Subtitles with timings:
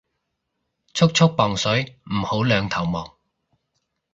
[0.95, 3.17] 速速磅水唔好兩頭望